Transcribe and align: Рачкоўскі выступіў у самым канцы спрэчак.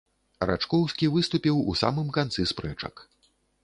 Рачкоўскі 0.49 1.11
выступіў 1.17 1.61
у 1.69 1.79
самым 1.85 2.13
канцы 2.19 2.51
спрэчак. 2.55 2.95